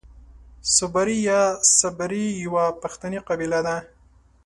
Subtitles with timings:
[0.77, 1.41] صبري يا
[1.79, 3.75] سبري يوۀ پښتني قبيله ده.